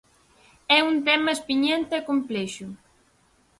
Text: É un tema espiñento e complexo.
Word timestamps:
É 0.77 0.79
un 0.91 0.95
tema 1.07 1.29
espiñento 1.37 1.91
e 1.99 2.05
complexo. 2.09 2.67